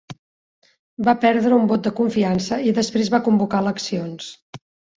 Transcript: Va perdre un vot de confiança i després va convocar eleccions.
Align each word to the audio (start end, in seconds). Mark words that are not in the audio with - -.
Va 1.09 1.13
perdre 1.25 1.59
un 1.59 1.67
vot 1.73 1.85
de 1.89 1.93
confiança 2.01 2.59
i 2.71 2.75
després 2.81 3.13
va 3.17 3.23
convocar 3.31 3.63
eleccions. 3.69 4.35